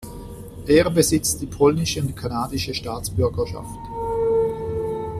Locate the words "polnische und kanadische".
1.45-2.73